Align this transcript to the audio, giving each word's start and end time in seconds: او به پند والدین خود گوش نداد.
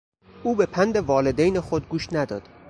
او 0.43 0.55
به 0.55 0.65
پند 0.65 0.95
والدین 0.95 1.59
خود 1.59 1.87
گوش 1.89 2.07
نداد. 2.13 2.49